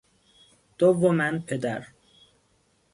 [0.77, 1.87] دوما پدر